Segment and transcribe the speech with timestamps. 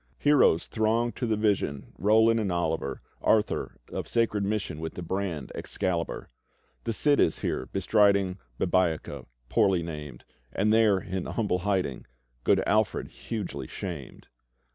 [0.17, 5.51] Heroes throng to the vision Roland and Oliver, Arthur of sacred mission With the brand
[5.53, 6.31] Excalibur.
[6.85, 10.23] The Cid is there, bestriding Babieca, poorly named.
[10.51, 12.07] And there in humble hiding.
[12.43, 14.27] Good Alfred hugely shamed.